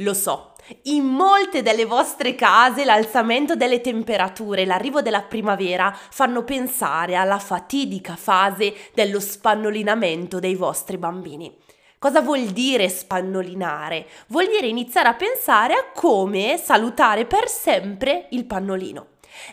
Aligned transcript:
Lo 0.00 0.14
so, 0.14 0.54
in 0.84 1.04
molte 1.04 1.60
delle 1.60 1.84
vostre 1.84 2.34
case 2.34 2.86
l'alzamento 2.86 3.54
delle 3.54 3.82
temperature 3.82 4.62
e 4.62 4.64
l'arrivo 4.64 5.02
della 5.02 5.20
primavera 5.20 5.94
fanno 5.94 6.42
pensare 6.42 7.16
alla 7.16 7.38
fatidica 7.38 8.16
fase 8.16 8.74
dello 8.94 9.20
spannolinamento 9.20 10.38
dei 10.38 10.54
vostri 10.54 10.96
bambini. 10.96 11.54
Cosa 11.98 12.22
vuol 12.22 12.46
dire 12.46 12.88
spannolinare? 12.88 14.06
Vuol 14.28 14.46
dire 14.46 14.68
iniziare 14.68 15.08
a 15.08 15.14
pensare 15.14 15.74
a 15.74 15.90
come 15.94 16.56
salutare 16.56 17.26
per 17.26 17.46
sempre 17.48 18.28
il 18.30 18.46
pannolino. 18.46 19.06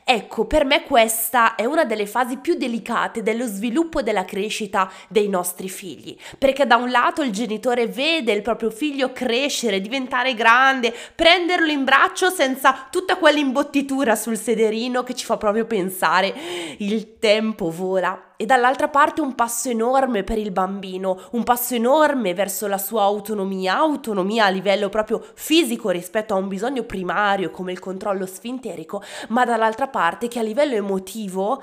Ecco, 0.04 0.46
per 0.46 0.66
me 0.66 0.84
questa 0.84 1.56
è 1.56 1.66
una 1.66 1.86
delle 1.86 2.06
fasi 2.06 2.38
più 2.38 2.56
delicate 2.56 3.24
dello 3.24 3.46
sviluppo 3.46 4.00
e 4.00 4.04
della 4.04 4.26
crescita 4.26 4.92
dei 5.08 5.30
nostri 5.30 5.70
figli, 5.70 6.18
perché 6.38 6.66
da 6.66 6.76
un 6.76 6.90
lato 6.90 7.22
il 7.22 7.32
genitore 7.32 7.88
vede 7.88 8.32
il 8.32 8.42
proprio 8.42 8.70
figlio 8.70 9.12
crescere, 9.12 9.82
diventare 9.82 10.34
grande, 10.34 10.94
prenderlo 11.16 11.72
in 11.72 11.84
braccio 11.84 12.30
senza 12.30 12.88
tutta 12.90 13.18
quell'imbottitura 13.18 14.16
sul 14.16 14.38
sederino 14.38 15.04
che 15.04 15.14
ci 15.14 15.26
fa 15.26 15.38
proprio 15.38 15.66
pensare 15.66 16.34
il 16.78 17.18
tempo 17.20 17.70
vola 17.70 18.27
e 18.38 18.46
dall'altra 18.46 18.88
parte 18.88 19.20
un 19.20 19.36
passo 19.36 19.70
enorme 19.70 20.24
per 20.24 20.38
il 20.38 20.52
bambino, 20.52 21.20
un 21.32 21.44
passo 21.44 21.74
enorme 21.76 22.34
verso 22.34 22.68
la 22.68 22.78
sua 22.78 23.02
autonomia, 23.02 23.76
autonomia 23.76 24.46
a 24.46 24.50
livello 24.50 24.90
proprio 24.90 25.24
fisico 25.34 25.90
rispetto 25.90 26.34
a 26.34 26.38
un 26.38 26.48
bisogno 26.48 26.84
primario 26.84 27.50
come 27.50 27.72
il 27.72 27.80
controllo 27.80 28.26
sfinterico, 28.26 29.02
ma 29.30 29.44
dall'altra 29.44 29.88
parte 29.88 30.28
che 30.28 30.40
a 30.40 30.44
livello 30.44 30.76
emotivo 30.76 31.62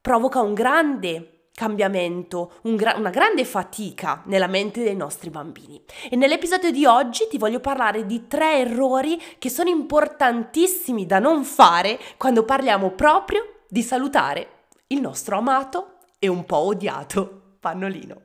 provoca 0.00 0.40
un 0.40 0.54
grande 0.54 1.40
cambiamento, 1.54 2.52
un 2.62 2.76
gra- 2.76 2.96
una 2.96 3.10
grande 3.10 3.44
fatica 3.44 4.22
nella 4.26 4.46
mente 4.46 4.82
dei 4.82 4.96
nostri 4.96 5.30
bambini. 5.30 5.82
E 6.08 6.16
nell'episodio 6.16 6.70
di 6.70 6.86
oggi 6.86 7.26
ti 7.28 7.38
voglio 7.38 7.60
parlare 7.60 8.06
di 8.06 8.26
tre 8.28 8.60
errori 8.60 9.20
che 9.38 9.50
sono 9.50 9.68
importantissimi 9.68 11.06
da 11.06 11.18
non 11.18 11.44
fare 11.44 11.98
quando 12.16 12.44
parliamo 12.44 12.90
proprio 12.90 13.64
di 13.68 13.82
salutare 13.82 14.48
il 14.88 15.00
nostro 15.00 15.36
amato 15.36 15.96
e 16.22 16.28
un 16.28 16.44
po' 16.44 16.66
odiato 16.66 17.54
pannolino. 17.58 18.20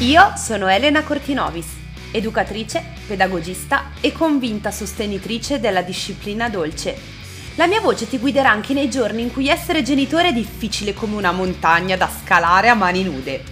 Io 0.00 0.32
sono 0.36 0.68
Elena 0.68 1.02
Cortinovis, 1.02 1.66
educatrice, 2.12 2.84
pedagogista 3.06 3.92
e 4.02 4.12
convinta 4.12 4.70
sostenitrice 4.70 5.60
della 5.60 5.80
disciplina 5.80 6.50
dolce. 6.50 7.20
La 7.56 7.66
mia 7.66 7.80
voce 7.80 8.06
ti 8.06 8.18
guiderà 8.18 8.50
anche 8.50 8.74
nei 8.74 8.90
giorni 8.90 9.22
in 9.22 9.32
cui 9.32 9.48
essere 9.48 9.82
genitore 9.82 10.28
è 10.28 10.32
difficile 10.32 10.92
come 10.92 11.16
una 11.16 11.32
montagna 11.32 11.96
da 11.96 12.08
scalare 12.08 12.68
a 12.68 12.74
mani 12.74 13.02
nude. 13.02 13.42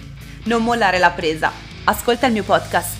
Non 0.43 0.63
mollare 0.63 0.99
la 0.99 1.09
presa. 1.09 1.51
Ascolta 1.85 2.27
il 2.27 2.33
mio 2.33 2.43
podcast. 2.43 2.99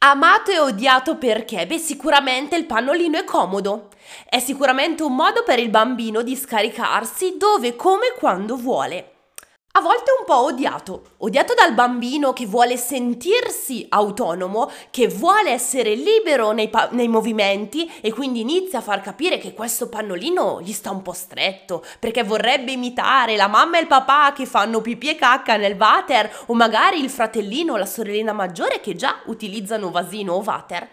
Amato 0.00 0.50
e 0.50 0.58
odiato 0.58 1.16
perché? 1.16 1.66
Beh, 1.66 1.78
sicuramente 1.78 2.56
il 2.56 2.66
pannolino 2.66 3.18
è 3.18 3.24
comodo. 3.24 3.88
È 4.26 4.38
sicuramente 4.38 5.02
un 5.02 5.14
modo 5.14 5.42
per 5.42 5.58
il 5.58 5.68
bambino 5.68 6.22
di 6.22 6.34
scaricarsi 6.34 7.36
dove, 7.36 7.76
come 7.76 8.08
e 8.08 8.14
quando 8.18 8.56
vuole. 8.56 9.12
A 9.72 9.80
volte 9.80 10.10
un 10.18 10.24
po' 10.24 10.42
odiato, 10.44 11.10
odiato 11.18 11.54
dal 11.54 11.72
bambino 11.72 12.32
che 12.32 12.46
vuole 12.46 12.76
sentirsi 12.76 13.86
autonomo, 13.90 14.68
che 14.90 15.06
vuole 15.06 15.50
essere 15.50 15.94
libero 15.94 16.50
nei, 16.50 16.68
pa- 16.68 16.88
nei, 16.90 17.06
movimenti 17.06 17.88
e 18.00 18.12
quindi 18.12 18.40
inizia 18.40 18.80
a 18.80 18.82
far 18.82 19.00
capire 19.00 19.38
che 19.38 19.54
questo 19.54 19.88
pannolino 19.88 20.60
gli 20.62 20.72
sta 20.72 20.90
un 20.90 21.02
po' 21.02 21.12
stretto, 21.12 21.84
perché 22.00 22.24
vorrebbe 22.24 22.72
imitare 22.72 23.36
la 23.36 23.46
mamma 23.46 23.76
e 23.76 23.82
il 23.82 23.86
papà 23.86 24.32
che 24.32 24.46
fanno 24.46 24.80
pipì 24.80 25.10
e 25.10 25.16
cacca 25.16 25.56
nel 25.56 25.76
water 25.78 26.44
o 26.46 26.54
magari 26.54 27.00
il 27.00 27.10
fratellino 27.10 27.74
o 27.74 27.76
la 27.76 27.86
sorellina 27.86 28.32
maggiore 28.32 28.80
che 28.80 28.96
già 28.96 29.20
utilizzano 29.26 29.92
vasino 29.92 30.32
o 30.32 30.42
water. 30.42 30.88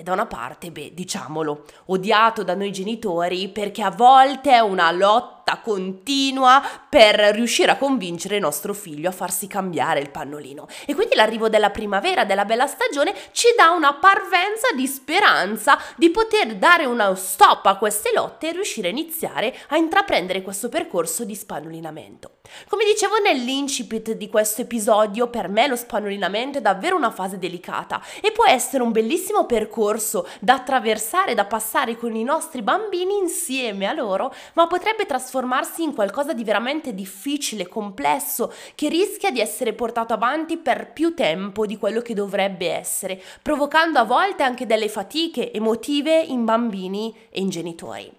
E 0.00 0.02
da 0.02 0.14
una 0.14 0.24
parte, 0.24 0.70
beh, 0.70 0.94
diciamolo, 0.94 1.66
odiato 1.88 2.42
da 2.42 2.54
noi 2.54 2.72
genitori 2.72 3.50
perché 3.50 3.82
a 3.82 3.90
volte 3.90 4.50
è 4.50 4.60
una 4.60 4.90
lotta 4.90 5.39
continua 5.58 6.62
per 6.88 7.16
riuscire 7.34 7.72
a 7.72 7.76
convincere 7.76 8.38
nostro 8.38 8.74
figlio 8.74 9.08
a 9.08 9.12
farsi 9.12 9.46
cambiare 9.46 10.00
il 10.00 10.10
pannolino. 10.10 10.66
E 10.86 10.94
quindi 10.94 11.14
l'arrivo 11.14 11.48
della 11.48 11.70
primavera, 11.70 12.24
della 12.24 12.44
bella 12.44 12.66
stagione, 12.66 13.14
ci 13.32 13.48
dà 13.56 13.70
una 13.70 13.94
parvenza 13.94 14.72
di 14.74 14.86
speranza 14.86 15.78
di 15.96 16.10
poter 16.10 16.56
dare 16.56 16.84
uno 16.84 17.14
stop 17.14 17.66
a 17.66 17.76
queste 17.76 18.12
lotte 18.14 18.48
e 18.48 18.52
riuscire 18.52 18.88
a 18.88 18.90
iniziare 18.90 19.56
a 19.68 19.76
intraprendere 19.76 20.42
questo 20.42 20.68
percorso 20.68 21.24
di 21.24 21.34
spannolinamento. 21.34 22.38
Come 22.68 22.84
dicevo 22.84 23.18
nell'incipit 23.18 24.12
di 24.12 24.28
questo 24.28 24.62
episodio, 24.62 25.28
per 25.28 25.48
me 25.48 25.68
lo 25.68 25.76
spannolinamento 25.76 26.58
è 26.58 26.60
davvero 26.60 26.96
una 26.96 27.10
fase 27.10 27.38
delicata 27.38 28.02
e 28.20 28.32
può 28.32 28.44
essere 28.44 28.82
un 28.82 28.90
bellissimo 28.90 29.46
percorso 29.46 30.26
da 30.40 30.54
attraversare, 30.54 31.34
da 31.34 31.44
passare 31.44 31.96
con 31.96 32.14
i 32.16 32.24
nostri 32.24 32.62
bambini 32.62 33.16
insieme 33.18 33.86
a 33.86 33.92
loro, 33.92 34.34
ma 34.54 34.66
potrebbe 34.66 35.06
trasformarsi 35.06 35.39
trasformarsi 35.40 35.82
in 35.82 35.94
qualcosa 35.94 36.32
di 36.34 36.44
veramente 36.44 36.94
difficile, 36.94 37.66
complesso, 37.66 38.52
che 38.74 38.88
rischia 38.88 39.30
di 39.30 39.40
essere 39.40 39.72
portato 39.72 40.12
avanti 40.12 40.58
per 40.58 40.92
più 40.92 41.14
tempo 41.14 41.66
di 41.66 41.78
quello 41.78 42.00
che 42.02 42.14
dovrebbe 42.14 42.70
essere, 42.70 43.20
provocando 43.40 43.98
a 43.98 44.04
volte 44.04 44.42
anche 44.42 44.66
delle 44.66 44.88
fatiche 44.88 45.52
emotive 45.52 46.20
in 46.20 46.44
bambini 46.44 47.14
e 47.30 47.40
in 47.40 47.48
genitori. 47.48 48.10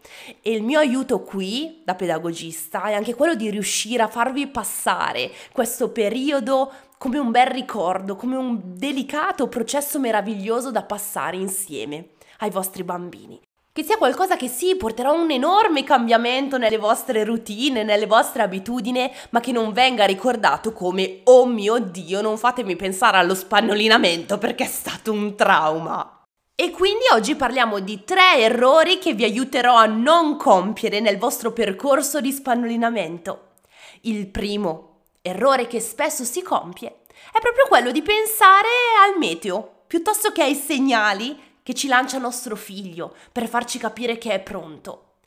E 0.42 0.52
il 0.52 0.64
mio 0.64 0.80
aiuto 0.80 1.22
qui, 1.22 1.82
da 1.84 1.96
pedagogista, 1.96 2.84
è 2.86 2.94
anche 2.94 3.14
quello 3.14 3.36
di 3.36 3.50
riuscire 3.50 4.02
a 4.02 4.08
farvi 4.08 4.48
passare 4.48 5.32
questo 5.52 5.90
periodo 5.90 6.72
come 6.98 7.18
un 7.18 7.32
bel 7.32 7.48
ricordo, 7.48 8.16
come 8.16 8.36
un 8.36 8.60
delicato 8.64 9.48
processo 9.48 10.00
meraviglioso 10.00 10.72
da 10.72 10.84
passare 10.84 11.38
insieme 11.38 12.10
ai 12.40 12.50
vostri 12.50 12.84
bambini 12.84 13.40
che 13.74 13.84
sia 13.84 13.98
qualcosa 13.98 14.36
che 14.36 14.50
sì, 14.50 14.76
porterà 14.76 15.12
un 15.12 15.32
enorme 15.32 15.84
cambiamento 15.84 16.58
nelle 16.58 16.78
vostre 16.78 17.24
routine, 17.24 17.84
nelle 17.84 18.06
vostre 18.06 18.44
abitudini, 18.44 19.10
ma 19.30 19.40
che 19.40 19.54
non 19.54 19.72
venga 19.72 20.06
ricordato 20.06 20.74
come 20.74 21.22
oh 21.26 21.46
mio 21.46 21.80
Dio, 21.80 22.22
non 22.22 22.38
fatemi 22.38 22.76
pensare 22.76 23.18
allo 23.18 23.34
spannolinamento 23.34 24.38
perché 24.38 24.66
è 24.66 24.68
stato 24.68 25.14
un 25.14 25.36
trauma. 25.36 26.26
E 26.54 26.70
quindi 26.72 27.06
oggi 27.14 27.36
parliamo 27.36 27.80
di 27.80 28.04
tre 28.04 28.38
errori 28.38 29.00
che 29.00 29.14
vi 29.14 29.24
aiuterò 29.24 29.76
a 29.76 29.86
non 29.86 30.36
compiere 30.36 31.00
nel 31.00 31.18
vostro 31.18 31.54
percorso 31.54 32.20
di 32.20 32.32
spannolinamento. 32.32 33.54
Il 34.02 34.28
primo 34.28 35.06
errore 35.22 35.68
che 35.68 35.80
spesso 35.80 36.24
si 36.24 36.42
compie 36.42 37.04
è 37.32 37.40
proprio 37.40 37.66
quello 37.68 37.92
di 37.92 38.02
pensare 38.02 38.68
al 39.08 39.18
meteo 39.18 39.84
piuttosto 39.88 40.32
che 40.32 40.44
ai 40.44 40.56
segnali 40.56 41.38
che 41.64 41.74
ci 41.74 41.88
lancia 41.88 42.18
nostro 42.18 42.56
figlio 42.56 43.16
per 43.32 43.48
farci 43.48 43.78
capire 43.78 44.18
che 44.18 44.32
è 44.32 44.40
pronto. 44.42 45.18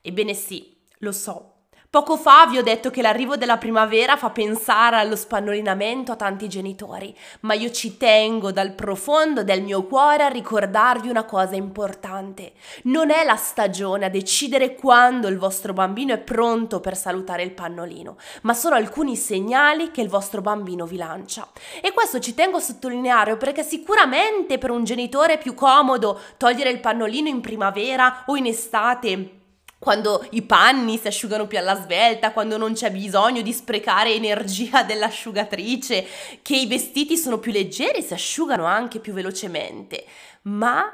Ebbene 0.00 0.34
sì, 0.34 0.76
lo 0.98 1.12
so, 1.12 1.59
Poco 1.92 2.16
fa 2.16 2.46
vi 2.46 2.56
ho 2.56 2.62
detto 2.62 2.88
che 2.88 3.02
l'arrivo 3.02 3.36
della 3.36 3.58
primavera 3.58 4.16
fa 4.16 4.30
pensare 4.30 4.94
allo 4.94 5.16
spannolinamento 5.16 6.12
a 6.12 6.16
tanti 6.16 6.48
genitori, 6.48 7.12
ma 7.40 7.54
io 7.54 7.72
ci 7.72 7.96
tengo 7.96 8.52
dal 8.52 8.74
profondo 8.74 9.42
del 9.42 9.60
mio 9.60 9.82
cuore 9.82 10.22
a 10.22 10.28
ricordarvi 10.28 11.08
una 11.08 11.24
cosa 11.24 11.56
importante. 11.56 12.52
Non 12.84 13.10
è 13.10 13.24
la 13.24 13.34
stagione 13.34 14.04
a 14.04 14.08
decidere 14.08 14.76
quando 14.76 15.26
il 15.26 15.36
vostro 15.36 15.72
bambino 15.72 16.14
è 16.14 16.18
pronto 16.18 16.78
per 16.78 16.96
salutare 16.96 17.42
il 17.42 17.54
pannolino, 17.54 18.18
ma 18.42 18.54
sono 18.54 18.76
alcuni 18.76 19.16
segnali 19.16 19.90
che 19.90 20.00
il 20.00 20.08
vostro 20.08 20.42
bambino 20.42 20.86
vi 20.86 20.96
lancia. 20.96 21.48
E 21.82 21.92
questo 21.92 22.20
ci 22.20 22.34
tengo 22.34 22.58
a 22.58 22.60
sottolineare 22.60 23.36
perché 23.36 23.64
sicuramente 23.64 24.58
per 24.58 24.70
un 24.70 24.84
genitore 24.84 25.32
è 25.32 25.38
più 25.38 25.54
comodo 25.54 26.20
togliere 26.36 26.70
il 26.70 26.78
pannolino 26.78 27.26
in 27.26 27.40
primavera 27.40 28.22
o 28.26 28.36
in 28.36 28.46
estate 28.46 29.38
quando 29.80 30.26
i 30.32 30.42
panni 30.42 30.98
si 30.98 31.06
asciugano 31.06 31.46
più 31.46 31.56
alla 31.56 31.74
svelta, 31.74 32.32
quando 32.32 32.58
non 32.58 32.74
c'è 32.74 32.90
bisogno 32.90 33.40
di 33.40 33.50
sprecare 33.50 34.12
energia 34.12 34.82
dell'asciugatrice, 34.84 36.06
che 36.42 36.54
i 36.54 36.66
vestiti 36.66 37.16
sono 37.16 37.38
più 37.38 37.50
leggeri 37.50 37.98
e 37.98 38.02
si 38.02 38.12
asciugano 38.12 38.66
anche 38.66 39.00
più 39.00 39.14
velocemente. 39.14 40.04
Ma, 40.42 40.84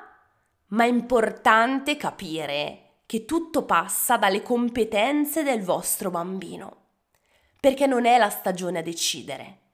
ma 0.68 0.84
è 0.84 0.86
importante 0.86 1.96
capire 1.96 3.00
che 3.06 3.24
tutto 3.24 3.64
passa 3.64 4.16
dalle 4.16 4.42
competenze 4.42 5.42
del 5.42 5.62
vostro 5.62 6.10
bambino, 6.10 6.84
perché 7.58 7.86
non 7.86 8.06
è 8.06 8.18
la 8.18 8.30
stagione 8.30 8.78
a 8.78 8.82
decidere 8.82 9.64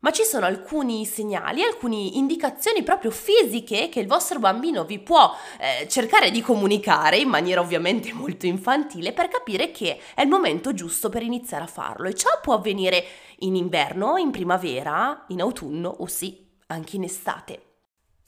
ma 0.00 0.10
ci 0.12 0.24
sono 0.24 0.46
alcuni 0.46 1.04
segnali, 1.04 1.62
alcune 1.62 1.96
indicazioni 1.96 2.82
proprio 2.82 3.10
fisiche 3.10 3.88
che 3.88 4.00
il 4.00 4.06
vostro 4.06 4.38
bambino 4.38 4.84
vi 4.84 4.98
può 4.98 5.34
eh, 5.58 5.86
cercare 5.88 6.30
di 6.30 6.40
comunicare 6.40 7.18
in 7.18 7.28
maniera 7.28 7.60
ovviamente 7.60 8.12
molto 8.14 8.46
infantile 8.46 9.12
per 9.12 9.28
capire 9.28 9.70
che 9.70 9.98
è 10.14 10.22
il 10.22 10.28
momento 10.28 10.72
giusto 10.72 11.08
per 11.08 11.22
iniziare 11.22 11.64
a 11.64 11.68
farlo 11.68 12.08
e 12.08 12.14
ciò 12.14 12.28
può 12.40 12.54
avvenire 12.54 13.04
in 13.40 13.56
inverno, 13.56 14.16
in 14.16 14.30
primavera, 14.30 15.24
in 15.28 15.40
autunno 15.40 15.88
o 15.88 16.06
sì, 16.06 16.48
anche 16.68 16.96
in 16.96 17.04
estate. 17.04 17.64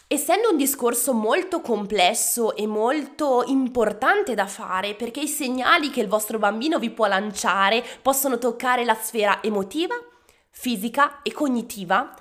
Essendo 0.07 0.51
un 0.51 0.59
discorso 0.59 1.15
molto 1.15 1.63
complesso 1.63 2.55
e 2.55 2.67
molto 2.67 3.45
importante 3.47 4.35
da 4.35 4.47
fare 4.47 4.95
perché 4.95 5.21
i 5.21 5.29
segnali 5.29 5.89
che 5.89 6.03
il 6.03 6.09
vostro 6.09 6.39
bambino 6.39 6.79
vi 6.79 6.91
può 6.91 7.07
lanciare 7.07 7.83
possono 8.03 8.37
toccare 8.37 8.85
la 8.85 8.95
sfera 8.95 9.43
emotiva, 9.43 9.95
fisica 10.53 11.23
e 11.23 11.33
cognitiva, 11.33 12.15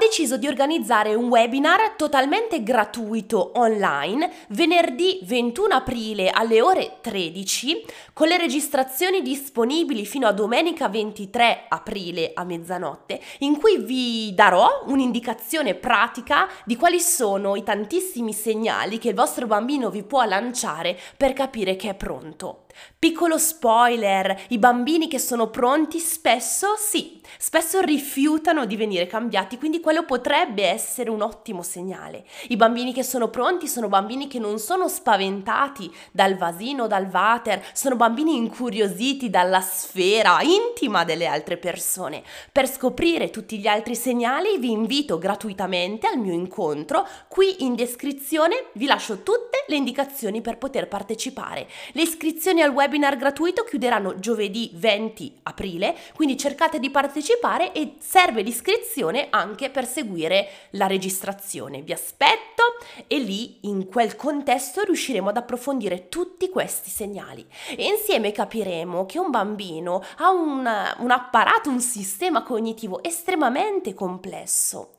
deciso 0.00 0.38
di 0.38 0.46
organizzare 0.46 1.14
un 1.14 1.28
webinar 1.28 1.90
totalmente 1.90 2.62
gratuito 2.62 3.52
online 3.56 4.32
venerdì 4.48 5.20
21 5.24 5.74
aprile 5.74 6.30
alle 6.30 6.62
ore 6.62 6.96
13 7.02 7.84
con 8.14 8.28
le 8.28 8.38
registrazioni 8.38 9.20
disponibili 9.20 10.06
fino 10.06 10.26
a 10.26 10.32
domenica 10.32 10.88
23 10.88 11.66
aprile 11.68 12.30
a 12.32 12.44
mezzanotte 12.44 13.20
in 13.40 13.58
cui 13.58 13.76
vi 13.76 14.32
darò 14.34 14.84
un'indicazione 14.86 15.74
pratica 15.74 16.48
di 16.64 16.76
quali 16.76 16.98
sono 16.98 17.54
i 17.54 17.62
tantissimi 17.62 18.32
segnali 18.32 18.96
che 18.96 19.10
il 19.10 19.14
vostro 19.14 19.46
bambino 19.46 19.90
vi 19.90 20.02
può 20.02 20.24
lanciare 20.24 20.98
per 21.14 21.34
capire 21.34 21.76
che 21.76 21.90
è 21.90 21.94
pronto. 21.94 22.64
Piccolo 22.98 23.38
spoiler, 23.38 24.42
i 24.48 24.58
bambini 24.58 25.08
che 25.08 25.18
sono 25.18 25.48
pronti 25.48 25.98
spesso 25.98 26.74
sì, 26.76 27.20
spesso 27.38 27.80
rifiutano 27.80 28.66
di 28.66 28.76
venire 28.76 29.06
cambiati, 29.06 29.56
quindi 29.56 29.80
quello 29.80 30.04
potrebbe 30.04 30.66
essere 30.66 31.08
un 31.08 31.22
ottimo 31.22 31.62
segnale. 31.62 32.26
I 32.48 32.56
bambini 32.56 32.92
che 32.92 33.02
sono 33.02 33.28
pronti 33.28 33.68
sono 33.68 33.88
bambini 33.88 34.26
che 34.28 34.38
non 34.38 34.58
sono 34.58 34.86
spaventati 34.86 35.90
dal 36.12 36.36
vasino, 36.36 36.86
dal 36.86 37.08
water, 37.10 37.64
sono 37.72 37.96
bambini 37.96 38.36
incuriositi 38.36 39.30
dalla 39.30 39.62
sfera 39.62 40.42
intima 40.42 41.04
delle 41.04 41.26
altre 41.26 41.56
persone. 41.56 42.22
Per 42.52 42.68
scoprire 42.68 43.30
tutti 43.30 43.58
gli 43.58 43.66
altri 43.66 43.94
segnali 43.94 44.58
vi 44.58 44.70
invito 44.70 45.16
gratuitamente 45.16 46.06
al 46.06 46.18
mio 46.18 46.34
incontro, 46.34 47.06
qui 47.28 47.64
in 47.64 47.74
descrizione 47.74 48.66
vi 48.74 48.84
lascio 48.86 49.22
tutte 49.22 49.64
le 49.68 49.76
indicazioni 49.76 50.42
per 50.42 50.58
poter 50.58 50.88
partecipare. 50.88 51.66
Le 51.92 52.02
iscrizioni 52.02 52.60
al 52.60 52.69
webinar 52.70 53.16
gratuito 53.16 53.64
chiuderanno 53.64 54.18
giovedì 54.18 54.70
20 54.74 55.40
aprile, 55.44 55.96
quindi 56.14 56.36
cercate 56.36 56.78
di 56.78 56.90
partecipare 56.90 57.72
e 57.72 57.94
serve 57.98 58.42
l'iscrizione 58.42 59.28
anche 59.30 59.70
per 59.70 59.86
seguire 59.86 60.48
la 60.70 60.86
registrazione. 60.86 61.82
Vi 61.82 61.92
aspetto 61.92 62.62
e 63.06 63.18
lì 63.18 63.58
in 63.62 63.86
quel 63.86 64.16
contesto 64.16 64.82
riusciremo 64.82 65.28
ad 65.28 65.36
approfondire 65.36 66.08
tutti 66.08 66.48
questi 66.48 66.90
segnali 66.90 67.46
e 67.76 67.86
insieme 67.86 68.32
capiremo 68.32 69.06
che 69.06 69.18
un 69.18 69.30
bambino 69.30 70.02
ha 70.18 70.30
un, 70.30 70.68
un 70.98 71.10
apparato, 71.10 71.68
un 71.68 71.80
sistema 71.80 72.42
cognitivo 72.42 73.02
estremamente 73.02 73.94
complesso 73.94 74.92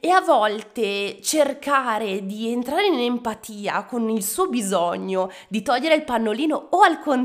e 0.00 0.10
a 0.10 0.20
volte 0.20 1.20
cercare 1.20 2.24
di 2.24 2.50
entrare 2.50 2.86
in 2.86 2.98
empatia 2.98 3.84
con 3.84 4.08
il 4.08 4.24
suo 4.24 4.48
bisogno 4.48 5.30
di 5.48 5.62
togliere 5.62 5.94
il 5.94 6.04
pannolino 6.04 6.68
o 6.70 6.80
al 6.80 7.00
contrario 7.00 7.17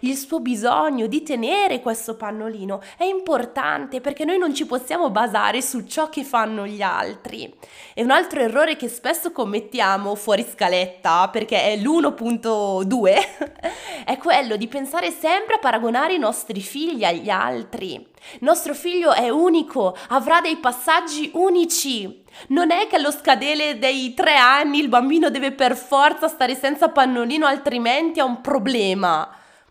il 0.00 0.16
suo 0.16 0.40
bisogno 0.40 1.06
di 1.06 1.22
tenere 1.22 1.80
questo 1.80 2.16
pannolino 2.16 2.80
è 2.96 3.04
importante 3.04 4.00
perché 4.00 4.24
noi 4.24 4.38
non 4.38 4.54
ci 4.54 4.66
possiamo 4.66 5.10
basare 5.10 5.62
su 5.62 5.84
ciò 5.84 6.08
che 6.08 6.24
fanno 6.24 6.66
gli 6.66 6.82
altri. 6.82 7.52
E 7.94 8.02
un 8.02 8.10
altro 8.10 8.40
errore 8.40 8.76
che 8.76 8.88
spesso 8.88 9.32
commettiamo 9.32 10.14
fuori 10.14 10.46
scaletta, 10.48 11.28
perché 11.28 11.62
è 11.62 11.76
l'1.2, 11.76 14.04
è 14.04 14.16
quello 14.18 14.56
di 14.56 14.68
pensare 14.68 15.10
sempre 15.10 15.54
a 15.54 15.58
paragonare 15.58 16.14
i 16.14 16.18
nostri 16.18 16.60
figli 16.60 17.04
agli 17.04 17.30
altri. 17.30 18.11
Nostro 18.40 18.74
figlio 18.74 19.12
è 19.12 19.28
unico, 19.28 19.96
avrà 20.08 20.40
dei 20.40 20.56
passaggi 20.56 21.30
unici. 21.34 22.24
Non 22.48 22.70
è 22.70 22.86
che 22.86 22.96
allo 22.96 23.10
scadere 23.10 23.78
dei 23.78 24.14
tre 24.14 24.36
anni 24.36 24.78
il 24.78 24.88
bambino 24.88 25.30
deve 25.30 25.52
per 25.52 25.76
forza 25.76 26.28
stare 26.28 26.54
senza 26.54 26.88
pannolino, 26.88 27.46
altrimenti 27.46 28.20
ha 28.20 28.24
un 28.24 28.40
problema. 28.40 29.28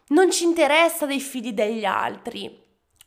Non 0.08 0.32
ci 0.32 0.44
interessa 0.44 1.06
dei 1.06 1.20
figli 1.20 1.54
degli 1.54 1.86
altri. 1.86 2.60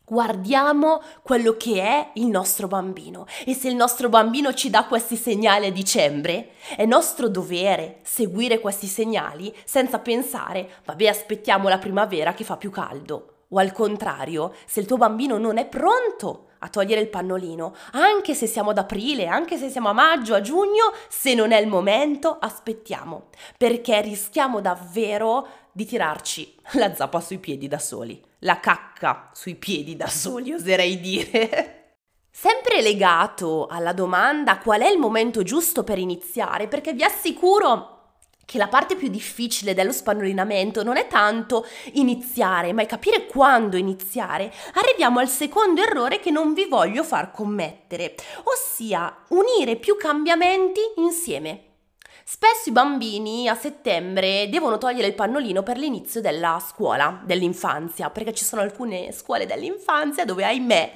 Guardiamo 0.07 1.01
quello 1.23 1.57
che 1.57 1.81
è 1.81 2.11
il 2.15 2.27
nostro 2.27 2.69
bambino 2.69 3.25
e 3.47 3.55
se 3.55 3.69
il 3.69 3.75
nostro 3.75 4.11
bambino 4.11 4.53
ci 4.53 4.69
dà 4.69 4.85
questi 4.85 5.17
segnali 5.17 5.65
a 5.65 5.73
dicembre, 5.73 6.51
è 6.77 6.85
nostro 6.85 7.27
dovere 7.31 8.01
seguire 8.03 8.61
questi 8.61 8.87
segnali 8.87 9.55
senza 9.65 9.99
pensare, 10.01 10.69
vabbè 10.85 11.07
aspettiamo 11.07 11.71
la 11.71 11.79
primavera 11.79 12.35
che 12.35 12.45
fa 12.45 12.59
più 12.59 12.71
caldo. 12.71 13.34
O 13.49 13.59
al 13.59 13.73
contrario, 13.73 14.55
se 14.67 14.81
il 14.81 14.87
tuo 14.87 14.97
bambino 14.97 15.39
non 15.39 15.59
è 15.59 15.67
pronto 15.67 16.49
a 16.61 16.69
togliere 16.69 17.03
il 17.03 17.09
pannolino, 17.09 17.75
anche 17.93 18.35
se 18.35 18.47
siamo 18.47 18.71
ad 18.71 18.79
aprile, 18.79 19.27
anche 19.27 19.59
se 19.59 19.69
siamo 19.69 19.91
a 19.91 19.93
maggio, 19.93 20.35
a 20.35 20.41
giugno, 20.41 20.93
se 21.09 21.35
non 21.35 21.53
è 21.53 21.61
il 21.61 21.69
momento, 21.69 22.39
aspettiamo, 22.41 23.29
perché 23.59 24.01
rischiamo 24.01 24.61
davvero 24.61 25.47
di 25.73 25.85
tirarci 25.85 26.57
la 26.73 26.95
zappa 26.95 27.21
sui 27.21 27.39
piedi 27.39 27.69
da 27.69 27.79
soli, 27.79 28.21
la 28.41 28.61
cacca 28.61 29.31
sui 29.35 29.57
piedi 29.57 29.95
da 29.95 30.07
soli, 30.07 30.55
oserei 30.55 30.99
dire. 31.01 31.97
Sempre 32.31 32.81
legato 32.81 33.67
alla 33.67 33.93
domanda 33.93 34.59
qual 34.59 34.81
è 34.81 34.89
il 34.89 34.99
momento 34.99 35.43
giusto 35.43 35.85
per 35.85 35.99
iniziare, 35.99 36.67
perché 36.67 36.93
vi 36.93 37.05
assicuro 37.05 37.94
che 38.45 38.59
la 38.59 38.69
parte 38.69 38.97
più 38.97 39.09
difficile 39.09 39.75
dello 39.75 39.93
spannolinamento 39.93 40.83
non 40.83 40.97
è 40.97 41.07
tanto 41.07 41.67
iniziare, 41.93 42.73
ma 42.73 42.83
è 42.83 42.87
capire 42.87 43.27
quando 43.27 43.77
iniziare, 43.77 44.53
arriviamo 44.75 45.21
al 45.21 45.29
secondo 45.29 45.83
errore 45.83 46.21
che 46.21 46.31
non 46.31 46.55
vi 46.55 46.67
voglio 46.67 47.05
far 47.05 47.31
commettere, 47.31 48.15
ossia 48.45 49.25
unire 49.29 49.77
più 49.77 49.97
cambiamenti 49.97 50.81
insieme. 50.97 51.73
Spesso 52.27 52.71
i 52.71 52.73
bambini 52.73 53.49
a 53.49 53.55
settembre 53.55 54.49
devono 54.49 54.79
togliere 54.79 55.09
il 55.09 55.15
pannolino 55.15 55.63
per 55.63 55.77
l'inizio 55.77 56.23
della 56.23 56.59
scuola, 56.67 57.21
dell'infanzia, 57.23 58.09
perché 58.09 58.33
ci 58.33 58.47
sono 58.47 58.63
alcune 58.63 59.13
scuole 59.13 59.45
dell'infanzia 59.45 60.25
dove, 60.25 60.43
ahimè, 60.43 60.93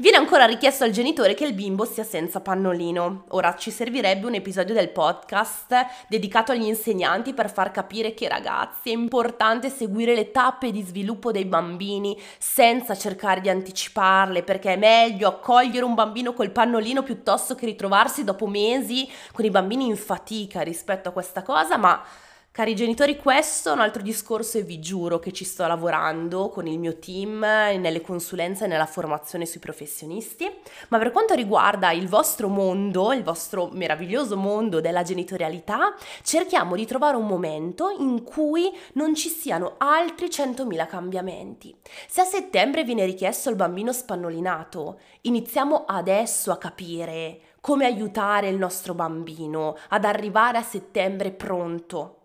viene 0.00 0.16
ancora 0.16 0.46
richiesto 0.46 0.84
al 0.84 0.92
genitore 0.92 1.34
che 1.34 1.44
il 1.44 1.52
bimbo 1.52 1.84
sia 1.84 2.04
senza 2.04 2.40
pannolino. 2.40 3.24
Ora 3.28 3.54
ci 3.56 3.70
servirebbe 3.70 4.26
un 4.26 4.32
episodio 4.32 4.74
del 4.74 4.88
podcast 4.88 5.74
dedicato 6.08 6.52
agli 6.52 6.64
insegnanti 6.64 7.34
per 7.34 7.52
far 7.52 7.70
capire 7.70 8.14
che 8.14 8.26
ragazzi 8.26 8.88
è 8.88 8.94
importante 8.94 9.68
seguire 9.68 10.14
le 10.14 10.30
tappe 10.30 10.70
di 10.72 10.80
sviluppo 10.80 11.32
dei 11.32 11.44
bambini 11.44 12.18
senza 12.38 12.96
cercare 12.96 13.42
di 13.42 13.50
anticiparle, 13.50 14.42
perché 14.42 14.72
è 14.72 14.76
meglio 14.76 15.28
accogliere 15.28 15.84
un 15.84 15.94
bambino 15.94 16.32
col 16.32 16.50
pannolino 16.50 17.02
piuttosto 17.02 17.54
che 17.54 17.66
ritrovarsi 17.66 18.24
dopo 18.24 18.46
mesi 18.46 19.06
con 19.32 19.44
i 19.44 19.50
bambini 19.50 19.86
in 19.86 19.96
fatica 19.96 20.62
rispetto 20.62 21.10
a 21.10 21.12
questa 21.12 21.42
cosa, 21.42 21.76
ma 21.76 22.02
Cari 22.52 22.74
genitori, 22.74 23.16
questo 23.16 23.70
è 23.70 23.72
un 23.72 23.78
altro 23.78 24.02
discorso 24.02 24.58
e 24.58 24.62
vi 24.62 24.80
giuro 24.80 25.20
che 25.20 25.30
ci 25.30 25.44
sto 25.44 25.64
lavorando 25.68 26.48
con 26.48 26.66
il 26.66 26.80
mio 26.80 26.98
team 26.98 27.38
nelle 27.38 28.00
consulenze 28.00 28.64
e 28.64 28.66
nella 28.66 28.86
formazione 28.86 29.46
sui 29.46 29.60
professionisti, 29.60 30.50
ma 30.88 30.98
per 30.98 31.12
quanto 31.12 31.34
riguarda 31.34 31.92
il 31.92 32.08
vostro 32.08 32.48
mondo, 32.48 33.12
il 33.12 33.22
vostro 33.22 33.68
meraviglioso 33.72 34.36
mondo 34.36 34.80
della 34.80 35.04
genitorialità, 35.04 35.94
cerchiamo 36.24 36.74
di 36.74 36.86
trovare 36.86 37.16
un 37.16 37.28
momento 37.28 37.88
in 37.96 38.24
cui 38.24 38.68
non 38.94 39.14
ci 39.14 39.28
siano 39.28 39.76
altri 39.78 40.26
100.000 40.26 40.88
cambiamenti. 40.88 41.72
Se 42.08 42.20
a 42.20 42.24
settembre 42.24 42.82
viene 42.82 43.04
richiesto 43.04 43.48
il 43.48 43.54
bambino 43.54 43.92
spannolinato, 43.92 44.98
iniziamo 45.20 45.84
adesso 45.86 46.50
a 46.50 46.58
capire 46.58 47.42
come 47.60 47.84
aiutare 47.84 48.48
il 48.48 48.56
nostro 48.56 48.92
bambino 48.92 49.76
ad 49.90 50.04
arrivare 50.04 50.58
a 50.58 50.62
settembre 50.62 51.30
pronto 51.30 52.16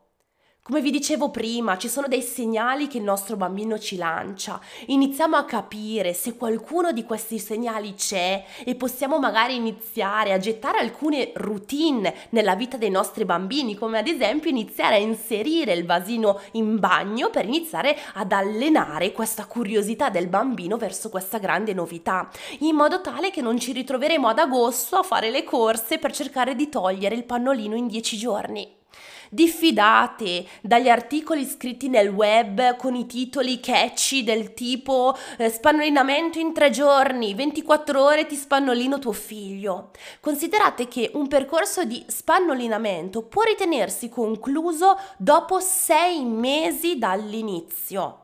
come 0.67 0.81
vi 0.81 0.89
dicevo 0.89 1.29
prima, 1.29 1.77
ci 1.77 1.87
sono 1.87 2.07
dei 2.07 2.23
segnali 2.23 2.87
che 2.87 2.97
il 2.97 3.03
nostro 3.03 3.35
bambino 3.35 3.77
ci 3.77 3.97
lancia. 3.97 4.59
Iniziamo 4.87 5.35
a 5.35 5.45
capire 5.45 6.15
se 6.15 6.35
qualcuno 6.37 6.91
di 6.91 7.03
questi 7.03 7.37
segnali 7.37 7.93
c'è 7.93 8.43
e 8.63 8.73
possiamo 8.73 9.19
magari 9.19 9.55
iniziare 9.55 10.33
a 10.33 10.39
gettare 10.39 10.79
alcune 10.79 11.33
routine 11.35 12.15
nella 12.31 12.55
vita 12.55 12.77
dei 12.77 12.89
nostri 12.89 13.25
bambini, 13.25 13.75
come 13.75 13.99
ad 13.99 14.07
esempio 14.07 14.49
iniziare 14.49 14.95
a 14.95 14.97
inserire 14.97 15.73
il 15.73 15.85
vasino 15.85 16.41
in 16.53 16.79
bagno 16.79 17.29
per 17.29 17.45
iniziare 17.45 17.95
ad 18.15 18.31
allenare 18.31 19.11
questa 19.11 19.45
curiosità 19.45 20.09
del 20.09 20.25
bambino 20.25 20.77
verso 20.77 21.09
questa 21.09 21.37
grande 21.37 21.75
novità, 21.75 22.27
in 22.61 22.73
modo 22.73 23.01
tale 23.01 23.29
che 23.29 23.41
non 23.41 23.59
ci 23.59 23.71
ritroveremo 23.71 24.27
ad 24.27 24.39
agosto 24.39 24.95
a 24.95 25.03
fare 25.03 25.29
le 25.29 25.43
corse 25.43 25.99
per 25.99 26.11
cercare 26.11 26.55
di 26.55 26.69
togliere 26.69 27.13
il 27.13 27.23
pannolino 27.23 27.75
in 27.75 27.85
dieci 27.85 28.17
giorni. 28.17 28.83
Diffidate 29.29 30.45
dagli 30.61 30.89
articoli 30.89 31.45
scritti 31.45 31.87
nel 31.89 32.09
web 32.09 32.75
con 32.77 32.95
i 32.95 33.05
titoli 33.05 33.59
catchy 33.59 34.23
del 34.23 34.53
tipo 34.53 35.15
eh, 35.37 35.49
spannolinamento 35.49 36.39
in 36.39 36.53
tre 36.53 36.69
giorni, 36.69 37.33
24 37.33 38.03
ore 38.03 38.25
ti 38.25 38.35
spannolino 38.35 38.99
tuo 38.99 39.11
figlio. 39.11 39.91
Considerate 40.19 40.87
che 40.87 41.11
un 41.13 41.27
percorso 41.27 41.83
di 41.83 42.03
spannolinamento 42.07 43.23
può 43.23 43.43
ritenersi 43.43 44.09
concluso 44.09 44.97
dopo 45.17 45.59
sei 45.59 46.23
mesi 46.23 46.97
dall'inizio. 46.97 48.21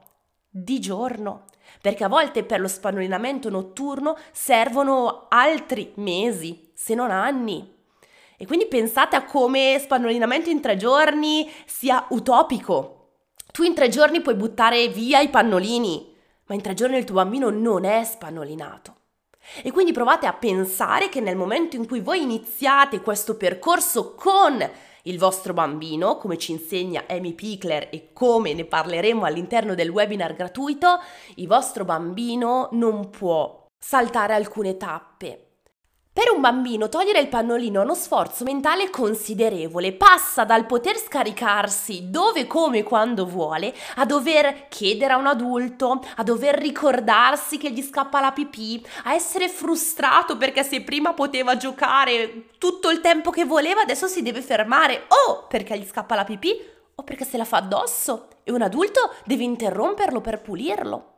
Di 0.50 0.80
giorno 0.80 1.46
perché 1.82 2.04
a 2.04 2.10
volte 2.10 2.44
per 2.44 2.60
lo 2.60 2.68
spannolinamento 2.68 3.50
notturno 3.50 4.16
servono 4.32 5.26
altri 5.30 5.92
mesi, 5.96 6.72
se 6.74 6.94
non 6.94 7.10
anni. 7.10 7.80
E 8.42 8.48
quindi 8.48 8.66
pensate 8.66 9.16
a 9.16 9.24
come 9.24 9.78
spannolinamento 9.80 10.50
in 10.50 10.62
tre 10.62 10.76
giorni 10.76 11.48
sia 11.68 12.08
utopico. 12.10 13.10
Tu 13.54 13.62
in 13.62 13.76
tre 13.76 13.88
giorni 13.88 14.20
puoi 14.20 14.34
buttare 14.34 14.88
via 14.88 15.20
i 15.20 15.30
pannolini, 15.30 16.12
ma 16.48 16.56
in 16.56 16.62
tre 16.64 16.74
giorni 16.74 16.98
il 16.98 17.04
tuo 17.04 17.18
bambino 17.18 17.52
non 17.52 17.86
è 17.86 18.04
spannolinato. 18.04 18.96
E 19.62 19.72
quindi 19.72 19.92
provate 19.92 20.26
a 20.26 20.34
pensare 20.34 21.08
che 21.10 21.22
nel 21.22 21.36
momento 21.36 21.76
in 21.76 21.86
cui 21.86 22.00
voi 22.00 22.24
iniziate 22.24 23.02
questo 23.02 23.38
percorso 23.38 24.16
con 24.16 24.68
il 25.04 25.20
vostro 25.20 25.54
bambino, 25.54 26.18
come 26.18 26.40
ci 26.40 26.52
insegna 26.52 27.04
Amy 27.10 27.34
Pickler 27.34 27.90
e 27.92 28.12
come 28.12 28.56
ne 28.56 28.66
parleremo 28.66 29.24
all'interno 29.24 29.76
del 29.76 29.90
webinar 29.92 30.34
gratuito, 30.34 31.00
il 31.36 31.46
vostro 31.46 31.86
bambino 31.86 32.70
non 32.72 33.12
può 33.12 33.68
saltare 33.78 34.34
alcune 34.34 34.78
tappe 34.78 35.46
per 36.22 36.32
un 36.36 36.40
bambino 36.40 36.88
togliere 36.88 37.18
il 37.18 37.30
pannolino 37.30 37.82
è 37.82 37.84
uno 37.84 37.96
sforzo 37.96 38.44
mentale 38.44 38.92
considerevole, 38.92 39.92
passa 39.92 40.44
dal 40.44 40.68
poter 40.68 40.96
scaricarsi 40.96 42.12
dove, 42.12 42.46
come, 42.46 42.84
quando 42.84 43.26
vuole, 43.26 43.74
a 43.96 44.06
dover 44.06 44.68
chiedere 44.68 45.14
a 45.14 45.18
un 45.18 45.26
adulto, 45.26 46.06
a 46.18 46.22
dover 46.22 46.60
ricordarsi 46.60 47.58
che 47.58 47.72
gli 47.72 47.82
scappa 47.82 48.20
la 48.20 48.32
pipì, 48.34 48.86
a 49.06 49.16
essere 49.16 49.50
frustrato 49.50 50.38
perché 50.38 50.62
se 50.62 50.84
prima 50.84 51.14
poteva 51.14 51.58
giocare 51.58 52.50
tutto 52.60 52.92
il 52.92 53.02
tempo 53.02 53.32
che 53.32 53.44
voleva, 53.44 53.82
adesso 53.82 54.06
si 54.06 54.22
deve 54.22 54.44
fermare 54.44 55.08
o 55.26 55.48
perché 55.48 55.76
gli 55.80 55.88
scappa 55.88 56.14
la 56.14 56.24
pipì 56.24 56.56
o 56.94 57.04
perché 57.04 57.26
se 57.26 57.38
la 57.38 57.46
fa 57.46 57.58
addosso 57.58 58.28
e 58.44 58.52
un 58.52 58.62
adulto 58.62 59.12
deve 59.26 59.42
interromperlo 59.42 60.22
per 60.22 60.40
pulirlo. 60.40 61.11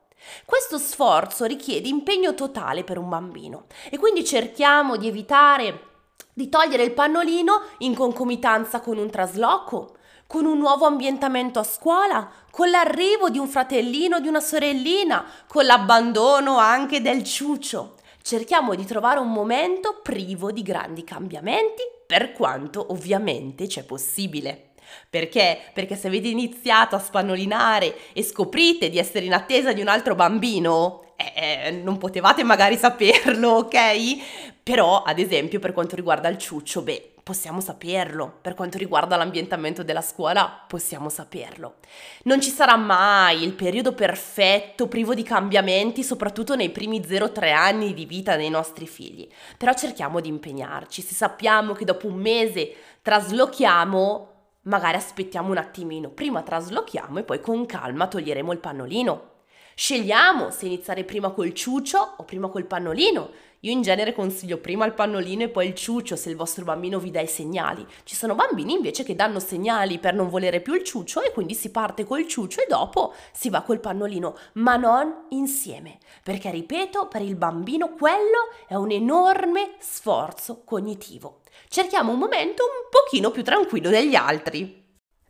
Questo 0.46 0.78
sforzo 0.78 1.46
richiede 1.46 1.88
impegno 1.88 2.34
totale 2.34 2.84
per 2.84 2.98
un 2.98 3.10
bambino 3.10 3.66
e 3.90 3.98
quindi 3.98 4.24
cerchiamo 4.26 4.98
di 4.98 5.08
evitare 5.08 5.92
di 6.34 6.50
togliere 6.50 6.84
il 6.84 6.94
pannolino 6.94 7.62
in 7.80 7.96
concomitanza 7.96 8.80
con 8.82 8.98
un 8.98 9.10
trasloco, 9.10 9.98
con 10.26 10.46
un 10.46 10.58
nuovo 10.58 10.86
ambientamento 10.86 11.60
a 11.60 11.64
scuola, 11.64 12.30
con 12.50 12.70
l'arrivo 12.70 13.30
di 13.30 13.38
un 13.38 13.48
fratellino 13.48 14.16
o 14.16 14.20
di 14.20 14.28
una 14.28 14.40
sorellina, 14.40 15.26
con 15.48 15.66
l'abbandono 15.66 16.58
anche 16.58 17.02
del 17.02 17.24
ciuccio. 17.24 17.96
Cerchiamo 18.22 18.74
di 18.74 18.86
trovare 18.86 19.20
un 19.20 19.32
momento 19.32 20.00
privo 20.02 20.52
di 20.52 20.64
grandi 20.64 21.04
cambiamenti, 21.04 21.84
per 22.08 22.32
quanto 22.32 22.88
ovviamente 22.90 23.68
c'è 23.68 23.84
possibile. 23.84 24.73
Perché? 25.10 25.60
Perché 25.74 25.96
se 25.96 26.08
avete 26.08 26.28
iniziato 26.28 26.96
a 26.96 27.00
spannolinare 27.00 27.96
e 28.14 28.24
scoprite 28.24 28.90
di 28.90 28.98
essere 28.98 29.26
in 29.26 29.34
attesa 29.34 29.74
di 29.74 29.82
un 29.82 29.88
altro 29.88 30.16
bambino, 30.16 31.14
eh, 31.16 31.68
eh, 31.68 31.72
non 31.72 31.98
potevate 31.98 32.44
magari 32.44 32.78
saperlo, 32.78 33.50
ok? 33.50 34.62
Però, 34.64 35.04
ad 35.04 35.20
esempio, 35.20 35.60
per 35.60 35.74
quanto 35.74 35.96
riguarda 35.96 36.30
il 36.30 36.38
ciuccio, 36.38 36.82
beh, 36.82 37.14
possiamo 37.24 37.62
saperlo. 37.62 38.40
Per 38.42 38.54
quanto 38.54 38.78
riguarda 38.78 39.16
l'ambientamento 39.16 39.84
della 39.84 40.02
scuola, 40.02 40.66
possiamo 40.68 41.10
saperlo. 41.10 41.76
Non 42.24 42.42
ci 42.42 42.50
sarà 42.50 42.76
mai 42.76 43.44
il 43.44 43.54
periodo 43.54 43.94
perfetto, 43.94 44.88
privo 44.88 45.14
di 45.14 45.24
cambiamenti, 45.24 46.04
soprattutto 46.04 46.56
nei 46.56 46.70
primi 46.70 47.00
0-3 47.00 47.54
anni 47.54 47.94
di 47.94 48.06
vita 48.06 48.36
dei 48.36 48.50
nostri 48.50 48.88
figli. 48.88 49.28
Però 49.58 49.74
cerchiamo 49.74 50.20
di 50.20 50.30
impegnarci. 50.30 51.02
Se 51.02 51.14
sappiamo 51.14 51.74
che 51.74 51.86
dopo 51.86 52.08
un 52.08 52.16
mese 52.16 52.74
traslochiamo, 53.02 54.33
magari 54.64 54.98
aspettiamo 54.98 55.50
un 55.50 55.58
attimino, 55.58 56.10
prima 56.10 56.42
traslochiamo 56.42 57.20
e 57.20 57.24
poi 57.24 57.40
con 57.40 57.66
calma 57.66 58.08
toglieremo 58.08 58.52
il 58.52 58.60
pannolino. 58.60 59.32
Scegliamo 59.76 60.52
se 60.52 60.68
iniziare 60.68 61.04
prima 61.04 61.32
col 61.32 61.52
ciuccio 61.52 62.16
o 62.18 62.24
prima 62.26 62.48
col 62.48 62.66
pannolino. 62.66 63.30
Io 63.62 63.72
in 63.72 63.82
genere 63.82 64.14
consiglio 64.14 64.60
prima 64.60 64.86
il 64.86 64.94
pannolino 64.94 65.44
e 65.44 65.50
poi 65.50 65.68
il 65.68 65.74
ciuccio 65.74 66.16
se 66.16 66.30
il 66.30 66.36
vostro 66.36 66.64
bambino 66.64 67.00
vi 67.00 67.10
dà 67.10 67.22
i 67.22 67.28
segnali. 67.28 67.84
Ci 68.04 68.16
sono 68.16 68.36
bambini 68.36 68.74
invece 68.74 69.04
che 69.04 69.16
danno 69.16 69.40
segnali 69.40 69.98
per 69.98 70.14
non 70.14 70.30
volere 70.30 70.62
più 70.62 70.74
il 70.76 70.84
ciuccio 70.84 71.24
e 71.24 71.32
quindi 71.32 71.56
si 71.56 71.72
parte 71.72 72.04
col 72.04 72.28
ciuccio 72.28 72.62
e 72.62 72.68
dopo 72.70 73.14
si 73.32 73.50
va 73.50 73.62
col 73.62 73.80
pannolino, 73.80 74.38
ma 74.54 74.76
non 74.76 75.26
insieme. 75.30 75.98
Perché 76.22 76.52
ripeto, 76.52 77.08
per 77.08 77.22
il 77.24 77.36
bambino 77.36 77.94
quello 77.94 78.50
è 78.68 78.76
un 78.76 78.92
enorme 78.92 79.72
sforzo 79.80 80.62
cognitivo 80.64 81.40
cerchiamo 81.68 82.12
un 82.12 82.20
momento 82.20 82.64
un 82.64 82.90
pochino 82.90 83.32
più 83.32 83.44
tranquillo 83.44 83.90
degli 83.90 84.16
altri. 84.16 84.82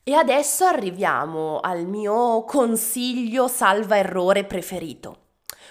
E 0.03 0.13
adesso 0.13 0.65
arriviamo 0.65 1.59
al 1.59 1.85
mio 1.85 2.43
consiglio 2.43 3.47
salva 3.47 3.97
errore 3.97 4.43
preferito. 4.43 5.19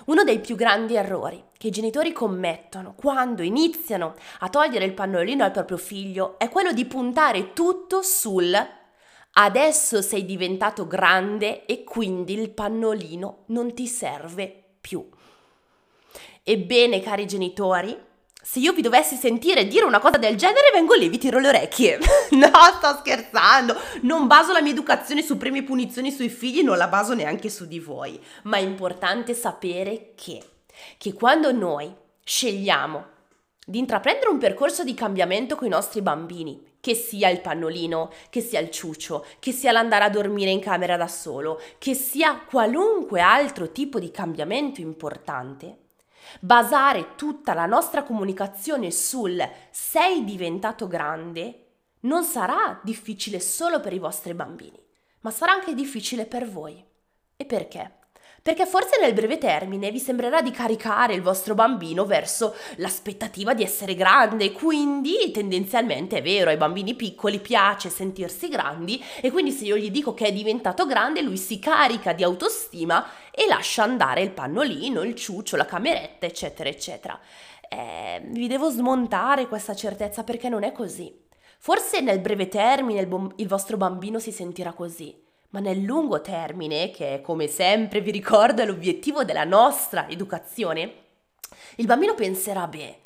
Uno 0.07 0.25
dei 0.25 0.41
più 0.41 0.57
grandi 0.57 0.97
errori 0.97 1.43
che 1.57 1.69
i 1.69 1.71
genitori 1.71 2.13
commettono 2.13 2.95
quando 2.97 3.43
iniziano 3.43 4.15
a 4.41 4.49
togliere 4.49 4.85
il 4.85 4.95
pannolino 4.95 5.45
al 5.45 5.51
proprio 5.53 5.77
figlio 5.77 6.39
è 6.39 6.49
quello 6.49 6.73
di 6.73 6.87
puntare 6.87 7.53
tutto 7.53 8.03
sul 8.03 8.81
adesso 9.35 10.03
sei 10.03 10.25
diventato 10.25 10.87
grande 10.87 11.65
e 11.65 11.85
quindi 11.85 12.35
il 12.35 12.51
pannolino 12.51 13.45
non 13.47 13.73
ti 13.75 13.87
serve 13.87 14.75
più. 14.81 15.09
Ebbene, 16.43 17.01
cari 17.01 17.27
genitori, 17.27 17.97
se 18.45 18.59
io 18.59 18.73
vi 18.73 18.83
dovessi 18.83 19.15
sentire 19.15 19.69
dire 19.69 19.85
una 19.85 20.01
cosa 20.01 20.19
del 20.19 20.37
genere, 20.37 20.73
vengo 20.73 20.95
lì 20.95 21.07
e 21.07 21.09
vi 21.09 21.19
tiro 21.19 21.39
le 21.39 21.49
orecchie. 21.49 21.99
no, 22.33 22.51
sto 22.77 22.97
scherzando. 22.99 23.77
Non 24.03 24.27
baso 24.27 24.53
la 24.53 24.61
mia 24.61 24.73
educazione 24.73 25.23
su 25.23 25.37
premi 25.37 25.61
e 25.61 25.63
punizioni 25.63 26.11
sui 26.11 26.29
figli, 26.29 26.63
non 26.63 26.77
la 26.77 26.89
baso 26.89 27.15
neanche 27.15 27.49
su 27.49 27.67
di 27.67 27.79
voi. 27.79 28.21
Ma 28.43 28.57
è 28.57 28.61
importante 28.61 29.33
sapere 29.33 30.13
che, 30.17 30.43
che 30.99 31.13
quando 31.13 31.53
noi 31.53 31.95
scegliamo 32.25 33.07
di 33.65 33.79
intraprendere 33.79 34.29
un 34.29 34.39
percorso 34.39 34.83
di 34.83 34.95
cambiamento 34.95 35.55
con 35.55 35.69
i 35.69 35.71
nostri 35.71 36.03
bambini, 36.03 36.71
che 36.81 36.97
sia 36.97 37.29
il 37.29 37.41
pannolino, 37.41 38.11
che 38.29 38.41
sia 38.41 38.59
il 38.59 38.71
ciuccio, 38.71 39.25
che 39.39 39.53
sia 39.53 39.71
l'andare 39.71 40.03
a 40.03 40.11
dormire 40.11 40.51
in 40.51 40.59
camera 40.59 40.97
da 40.97 41.07
solo, 41.07 41.61
che 41.79 41.95
sia 41.95 42.41
qualunque 42.45 43.21
altro 43.21 43.71
tipo 43.71 44.01
di 44.01 44.11
cambiamento 44.11 44.81
importante, 44.81 45.77
Basare 46.41 47.15
tutta 47.17 47.55
la 47.55 47.67
nostra 47.67 48.03
comunicazione 48.03 48.91
sul 48.91 49.43
sei 49.71 50.25
diventato 50.25 50.87
grande 50.87 51.59
non 52.01 52.25
sarà 52.25 52.81
difficile 52.83 53.41
solo 53.41 53.81
per 53.81 53.93
i 53.93 53.99
vostri 53.99 54.35
bambini, 54.35 54.81
ma 55.21 55.31
sarà 55.31 55.53
anche 55.53 55.75
difficile 55.75 56.27
per 56.27 56.49
voi. 56.49 56.85
E 57.37 57.45
perché? 57.45 58.01
perché 58.43 58.67
forse 58.67 58.99
nel 59.01 59.15
breve 59.15 59.39
termine 59.39 59.93
vi 59.93 60.01
sembrerà 60.01 60.43
di 60.43 60.51
caricare 60.51 61.15
il 61.15 61.23
vostro 61.23 61.55
bambino 61.55 62.05
verso 62.05 62.57
l'aspettativa 62.77 63.55
di 63.55 63.63
essere 63.63 63.95
grande, 63.95 64.51
quindi 64.51 65.31
tendenzialmente 65.31 66.19
è 66.19 66.23
vero, 66.23 66.51
ai 66.51 66.57
bambini 66.57 66.95
piccoli 66.95 67.39
piace 67.39 67.89
sentirsi 67.89 68.49
grandi 68.49 69.01
e 69.21 69.31
quindi 69.31 69.53
se 69.53 69.65
io 69.65 69.77
gli 69.77 69.93
dico 69.93 70.13
che 70.13 70.27
è 70.27 70.33
diventato 70.33 70.87
grande 70.87 71.23
lui 71.23 71.37
si 71.37 71.61
carica 71.61 72.13
di 72.13 72.25
autostima 72.25 73.07
e 73.35 73.47
lascia 73.47 73.83
andare 73.83 74.21
il 74.21 74.31
pannolino, 74.31 75.03
il 75.03 75.15
ciuccio, 75.15 75.57
la 75.57 75.65
cameretta, 75.65 76.27
eccetera, 76.27 76.69
eccetera. 76.69 77.19
Eh, 77.69 78.21
vi 78.27 78.47
devo 78.47 78.69
smontare 78.69 79.49
questa 79.49 79.75
certezza 79.75 80.23
perché 80.23 80.51
non 80.51 80.63
è 80.63 80.73
così. 80.73 81.19
Forse 81.59 82.01
nel 82.01 82.21
breve 82.21 82.49
termine 82.49 83.01
il, 83.01 83.07
bom- 83.07 83.33
il 83.37 83.49
vostro 83.49 83.77
bambino 83.77 84.19
si 84.19 84.33
sentirà 84.33 84.73
così, 84.73 85.19
ma 85.51 85.61
nel 85.61 85.81
lungo 85.81 86.21
termine, 86.21 86.91
che 86.91 87.23
come 87.25 87.47
sempre 87.47 88.01
vi 88.01 88.11
ricordo 88.11 88.63
è 88.63 88.67
l'obiettivo 88.67 89.25
della 89.25 89.45
nostra 89.45 90.09
educazione, 90.09 90.95
il 91.77 91.87
bambino 91.87 92.15
penserà, 92.15 92.67
beh, 92.67 92.99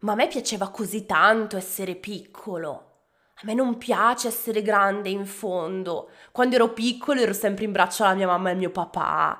ma 0.00 0.12
a 0.12 0.14
me 0.14 0.28
piaceva 0.28 0.68
così 0.68 1.06
tanto 1.06 1.56
essere 1.56 1.96
piccolo. 1.96 2.95
A 3.38 3.42
me 3.42 3.52
non 3.52 3.76
piace 3.76 4.28
essere 4.28 4.62
grande 4.62 5.10
in 5.10 5.26
fondo. 5.26 6.10
Quando 6.32 6.54
ero 6.54 6.72
piccolo 6.72 7.20
ero 7.20 7.34
sempre 7.34 7.66
in 7.66 7.72
braccio 7.72 8.02
alla 8.02 8.14
mia 8.14 8.26
mamma 8.26 8.48
e 8.48 8.52
al 8.52 8.58
mio 8.58 8.70
papà. 8.70 9.38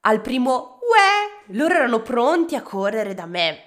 Al 0.00 0.20
primo 0.20 0.78
uè, 0.82 1.54
loro 1.56 1.74
erano 1.74 2.02
pronti 2.02 2.54
a 2.54 2.62
correre 2.62 3.14
da 3.14 3.24
me. 3.24 3.62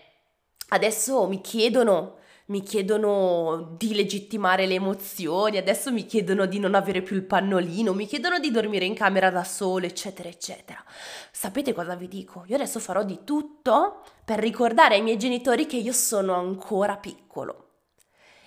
Adesso 0.70 1.28
mi 1.28 1.42
chiedono 1.42 2.20
mi 2.52 2.62
chiedono 2.64 3.76
di 3.78 3.96
legittimare 3.96 4.68
le 4.68 4.74
emozioni, 4.74 5.58
adesso 5.58 5.90
mi 5.90 6.06
chiedono 6.06 6.46
di 6.46 6.60
non 6.60 6.76
avere 6.76 7.02
più 7.02 7.16
il 7.16 7.24
pannolino, 7.24 7.94
mi 7.94 8.06
chiedono 8.06 8.40
di 8.40 8.52
dormire 8.52 8.84
in 8.84 8.94
camera 8.94 9.30
da 9.30 9.46
solo, 9.46 9.86
eccetera, 9.86 10.28
eccetera. 10.28 10.84
Sapete 11.32 11.74
cosa 11.74 11.96
vi 11.96 12.10
dico? 12.10 12.44
Io 12.48 12.56
adesso 12.56 12.82
farò 12.82 13.04
di 13.04 13.20
tutto 13.24 14.04
per 14.26 14.40
ricordare 14.40 14.96
ai 14.96 15.02
miei 15.02 15.18
genitori 15.18 15.66
che 15.66 15.78
io 15.78 15.94
sono 15.94 16.34
ancora 16.34 16.98
piccolo. 16.98 17.71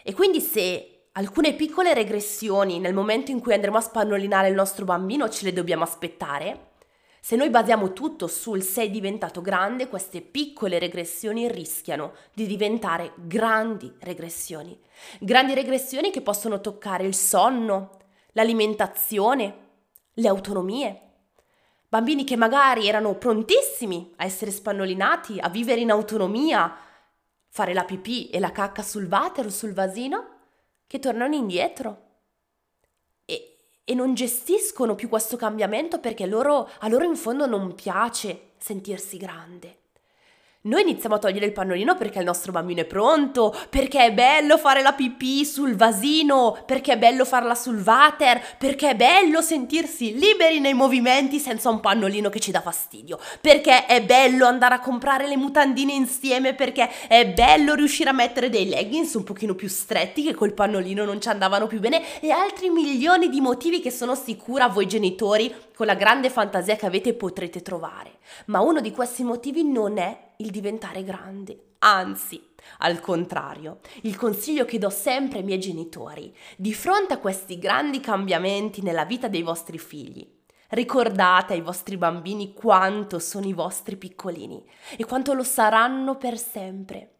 E 0.07 0.13
quindi 0.13 0.43
se 0.43 1.07
alcune 1.13 1.55
piccole 1.55 1.95
regressioni 1.95 2.79
nel 2.79 2.93
momento 2.93 3.31
in 3.31 3.41
cui 3.41 3.55
andremo 3.55 3.79
a 3.79 3.81
spannolinare 3.81 4.49
il 4.49 4.55
nostro 4.55 4.85
bambino 4.85 5.31
ce 5.31 5.47
le 5.47 5.55
dobbiamo 5.55 5.83
aspettare, 5.83 6.73
se 7.21 7.37
noi 7.37 7.49
basiamo 7.49 7.95
tutto 7.95 8.27
sul 8.27 8.63
sei 8.63 8.91
diventato 8.91 9.41
grande, 9.41 9.89
queste 9.89 10.21
piccole 10.21 10.79
regressioni 10.79 11.51
rischiano 11.51 12.13
di 12.35 12.47
diventare 12.47 13.15
grandi 13.17 13.91
regressioni. 14.01 14.79
Grandi 15.21 15.55
regressioni 15.55 16.11
che 16.11 16.21
possono 16.21 16.61
toccare 16.61 17.07
il 17.07 17.15
sonno, 17.15 17.93
l'alimentazione, 18.33 19.57
le 20.13 20.29
autonomie. 20.29 21.01
Bambini 21.89 22.25
che 22.25 22.37
magari 22.37 22.89
erano 22.89 23.15
prontissimi 23.15 24.13
a 24.17 24.25
essere 24.27 24.51
spannolinati, 24.51 25.39
a 25.41 25.49
vivere 25.49 25.81
in 25.81 25.91
autonomia, 25.91 26.77
fare 27.55 27.73
la 27.73 27.85
pipì 27.85 28.31
e 28.31 28.41
la 28.41 28.51
cacca 28.51 28.83
sul 28.83 29.07
water 29.07 29.47
o 29.47 29.51
sul 29.51 29.75
vasino, 29.75 30.39
che 30.89 30.99
tornano 30.99 31.37
indietro 31.37 32.03
e 33.85 33.95
non 33.95 34.15
gestiscono 34.15 34.97
più 34.97 35.09
questo 35.09 35.37
cambiamento 35.37 36.01
perché 36.01 36.27
loro, 36.27 36.69
a 36.81 36.89
loro 36.89 37.05
in 37.05 37.17
fondo 37.17 37.47
non 37.47 37.77
piace 37.77 38.55
sentirsi 38.57 39.19
grande. 39.19 39.83
Noi 40.67 40.81
iniziamo 40.81 41.17
a 41.17 41.19
togliere 41.19 41.45
il 41.45 41.53
pannolino 41.53 41.95
perché 41.95 42.21
il 42.21 42.25
nostro 42.25 42.51
bambino 42.51 42.81
è 42.81 42.87
pronto, 42.87 43.55
perché 43.69 44.07
è 44.07 44.13
bello 44.15 44.57
fare 44.57 44.81
la 44.81 44.95
pipì 44.95 45.45
sul 45.45 45.77
vasino, 45.77 46.57
perché 46.65 46.95
è 46.95 46.99
bello 46.99 47.27
farla 47.27 47.55
sul 47.55 47.83
water, 47.85 48.41
perché 48.57 48.91
è 48.91 48.97
bello 48.97 49.43
sentirsi 49.43 50.19
liberi 50.19 50.61
nei 50.61 50.73
movimenti 50.73 51.39
senza 51.39 51.69
un 51.69 51.81
pannolino 51.81 52.31
che 52.31 52.41
ci 52.41 52.51
dà 52.51 52.63
fastidio, 52.63 53.19
perché 53.43 53.85
è 53.85 54.03
bello 54.03 54.47
andare 54.47 54.77
a 54.77 54.81
comprare 54.81 55.29
le 55.29 55.37
mutandine 55.37 55.93
insieme, 55.93 56.55
perché 56.55 56.89
è 57.09 57.29
bello 57.29 57.75
riuscire 57.75 58.09
a 58.09 58.15
mettere 58.15 58.49
dei 58.49 58.67
leggings 58.67 59.13
un 59.15 59.25
pochino 59.25 59.55
più 59.55 59.69
stretti 59.69 60.23
che 60.23 60.33
col 60.33 60.55
pannolino 60.55 61.05
non 61.05 61.21
ci 61.21 61.29
andavano 61.29 61.67
più 61.67 61.79
bene 61.79 62.21
e 62.21 62.31
altri 62.31 62.71
milioni 62.71 63.29
di 63.29 63.43
motivi 63.43 63.81
che 63.81 63.91
sono 63.91 64.15
sicura 64.15 64.69
voi 64.69 64.87
genitori 64.87 65.55
con 65.77 65.85
la 65.85 65.95
grande 65.95 66.31
fantasia 66.31 66.77
che 66.77 66.87
avete 66.87 67.13
potrete 67.13 67.61
trovare. 67.61 68.13
Ma 68.47 68.61
uno 68.61 68.81
di 68.81 68.93
questi 68.93 69.25
motivi 69.25 69.63
non 69.63 69.99
è 69.99 70.33
il 70.39 70.51
diventare 70.51 71.05
grande. 71.05 71.75
Anzi, 71.79 72.43
al 72.79 73.01
contrario, 73.01 73.81
il 74.03 74.17
consiglio 74.17 74.65
che 74.65 74.79
do 74.79 74.89
sempre 74.89 75.39
ai 75.39 75.45
miei 75.45 75.61
genitori, 75.61 76.35
di 76.57 76.73
fronte 76.73 77.15
a 77.15 77.19
questi 77.19 77.59
grandi 77.59 78.01
cambiamenti 78.01 78.81
nella 78.81 79.05
vita 79.05 79.29
dei 79.29 79.43
vostri 79.43 79.79
figli, 79.79 80.27
ricordate 80.71 81.53
ai 81.53 81.61
vostri 81.61 81.97
bambini 81.97 82.55
quanto 82.55 83.19
sono 83.19 83.47
i 83.47 83.53
vostri 83.53 83.97
piccolini 83.97 84.65
e 84.97 85.05
quanto 85.05 85.35
lo 85.35 85.43
saranno 85.43 86.17
per 86.17 86.39
sempre. 86.39 87.11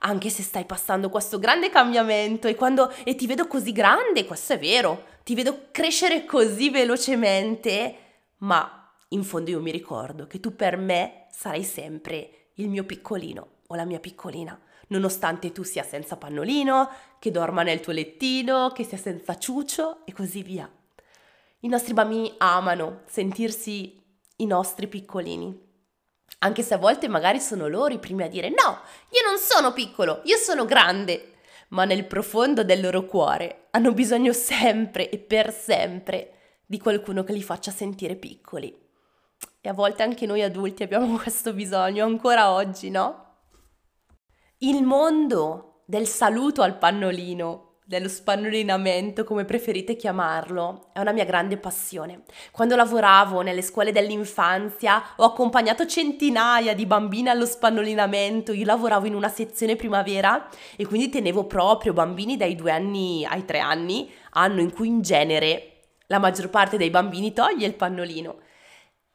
Anche 0.00 0.30
se 0.30 0.42
stai 0.42 0.64
passando 0.64 1.10
questo 1.10 1.38
grande 1.38 1.68
cambiamento 1.68 2.48
e 2.48 2.54
quando 2.54 2.90
e 3.04 3.14
ti 3.14 3.26
vedo 3.26 3.46
così 3.46 3.72
grande, 3.72 4.24
questo 4.24 4.54
è 4.54 4.58
vero, 4.58 5.04
ti 5.24 5.34
vedo 5.34 5.68
crescere 5.70 6.24
così 6.24 6.70
velocemente, 6.70 7.96
ma 8.38 8.94
in 9.08 9.24
fondo 9.24 9.50
io 9.50 9.60
mi 9.60 9.70
ricordo 9.70 10.26
che 10.26 10.40
tu 10.40 10.54
per 10.54 10.76
me 10.76 11.19
sarai 11.40 11.64
sempre 11.64 12.50
il 12.56 12.68
mio 12.68 12.84
piccolino 12.84 13.60
o 13.68 13.74
la 13.74 13.86
mia 13.86 13.98
piccolina, 13.98 14.60
nonostante 14.88 15.52
tu 15.52 15.62
sia 15.62 15.82
senza 15.82 16.18
pannolino, 16.18 16.90
che 17.18 17.30
dorma 17.30 17.62
nel 17.62 17.80
tuo 17.80 17.94
lettino, 17.94 18.72
che 18.72 18.84
sia 18.84 18.98
senza 18.98 19.38
ciuccio 19.38 20.04
e 20.04 20.12
così 20.12 20.42
via. 20.42 20.70
I 21.60 21.68
nostri 21.68 21.94
bambini 21.94 22.34
amano 22.36 23.04
sentirsi 23.06 24.04
i 24.36 24.44
nostri 24.44 24.86
piccolini. 24.86 25.58
Anche 26.40 26.62
se 26.62 26.74
a 26.74 26.78
volte 26.78 27.08
magari 27.08 27.40
sono 27.40 27.68
loro 27.68 27.94
i 27.94 27.98
primi 27.98 28.24
a 28.24 28.28
dire 28.28 28.50
no, 28.50 28.78
io 29.08 29.26
non 29.26 29.38
sono 29.38 29.72
piccolo, 29.72 30.20
io 30.24 30.36
sono 30.36 30.66
grande. 30.66 31.36
Ma 31.68 31.86
nel 31.86 32.04
profondo 32.04 32.64
del 32.64 32.82
loro 32.82 33.06
cuore 33.06 33.68
hanno 33.70 33.94
bisogno 33.94 34.34
sempre 34.34 35.08
e 35.08 35.18
per 35.18 35.54
sempre 35.54 36.58
di 36.66 36.78
qualcuno 36.78 37.24
che 37.24 37.32
li 37.32 37.42
faccia 37.42 37.70
sentire 37.70 38.16
piccoli. 38.16 38.88
E 39.62 39.68
a 39.68 39.74
volte 39.74 40.02
anche 40.02 40.24
noi 40.24 40.42
adulti 40.42 40.82
abbiamo 40.82 41.16
questo 41.20 41.52
bisogno, 41.52 42.04
ancora 42.04 42.50
oggi, 42.50 42.90
no? 42.90 43.26
Il 44.58 44.82
mondo 44.82 45.82
del 45.86 46.06
saluto 46.06 46.62
al 46.62 46.78
pannolino, 46.78 47.70
dello 47.90 48.08
spannolinamento, 48.08 49.24
come 49.24 49.44
preferite 49.44 49.96
chiamarlo, 49.96 50.90
è 50.92 51.00
una 51.00 51.10
mia 51.10 51.24
grande 51.24 51.56
passione. 51.56 52.22
Quando 52.52 52.76
lavoravo 52.76 53.40
nelle 53.40 53.62
scuole 53.62 53.90
dell'infanzia 53.90 55.02
ho 55.16 55.24
accompagnato 55.24 55.84
centinaia 55.86 56.72
di 56.72 56.86
bambine 56.86 57.30
allo 57.30 57.46
spannolinamento, 57.46 58.52
io 58.52 58.64
lavoravo 58.64 59.06
in 59.06 59.14
una 59.16 59.28
sezione 59.28 59.74
primavera 59.74 60.48
e 60.76 60.86
quindi 60.86 61.08
tenevo 61.08 61.46
proprio 61.46 61.92
bambini 61.92 62.36
dai 62.36 62.54
due 62.54 62.70
anni 62.70 63.26
ai 63.26 63.44
tre 63.44 63.58
anni, 63.58 64.08
anno 64.30 64.60
in 64.60 64.72
cui 64.72 64.86
in 64.86 65.02
genere 65.02 65.80
la 66.06 66.20
maggior 66.20 66.48
parte 66.48 66.76
dei 66.76 66.90
bambini 66.90 67.32
toglie 67.32 67.66
il 67.66 67.74
pannolino. 67.74 68.36